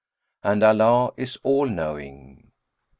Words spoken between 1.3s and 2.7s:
All knowing!